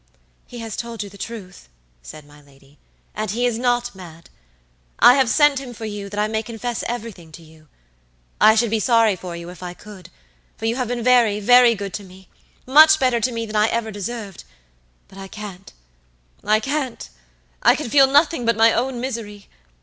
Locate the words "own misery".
18.73-19.49